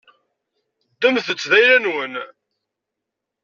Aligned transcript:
Ddmet-t 0.99 1.47
d 1.51 1.51
ayla-nwen. 1.59 2.13